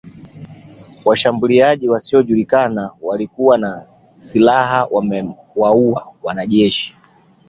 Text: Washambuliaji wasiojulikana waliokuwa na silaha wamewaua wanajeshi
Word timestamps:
Washambuliaji 1.05 1.89
wasiojulikana 1.89 2.91
waliokuwa 3.01 3.57
na 3.57 3.85
silaha 4.19 4.85
wamewaua 4.91 6.07
wanajeshi 6.23 6.95